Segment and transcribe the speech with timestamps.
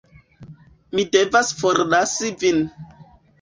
[0.99, 2.65] Mi devas forlasi vin.